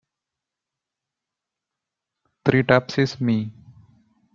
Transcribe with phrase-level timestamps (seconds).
[2.43, 3.51] Three taps is me.